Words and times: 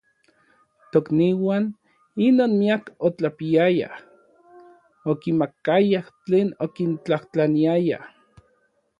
Tokniuan 0.93 1.65
inon 2.27 2.55
miak 2.61 2.89
otlapiayaj, 3.09 3.99
okimakayaj 5.13 6.07
tlen 6.25 6.49
okintlajtlaniaya. 6.67 7.99